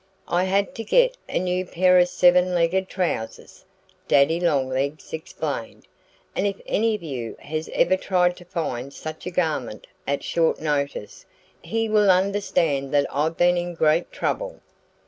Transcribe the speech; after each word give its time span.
"I 0.27 0.45
had 0.45 0.73
to 0.77 0.83
get 0.83 1.15
a 1.29 1.37
new 1.37 1.63
pair 1.63 1.99
of 1.99 2.07
seven 2.07 2.55
legged 2.55 2.89
trousers," 2.89 3.63
Daddy 4.07 4.39
Longlegs 4.39 5.13
explained. 5.13 5.87
"And 6.35 6.47
if 6.47 6.59
any 6.65 6.95
of 6.95 7.03
you 7.03 7.35
has 7.37 7.69
ever 7.71 7.97
tried 7.97 8.35
to 8.37 8.45
find 8.45 8.91
such 8.91 9.27
a 9.27 9.29
garment 9.29 9.85
at 10.07 10.23
short 10.23 10.59
notice 10.59 11.27
he 11.61 11.87
will 11.87 12.09
understand 12.09 12.91
that 12.95 13.05
I've 13.13 13.37
been 13.37 13.57
in 13.57 13.75
great 13.75 14.11
trouble." 14.11 14.61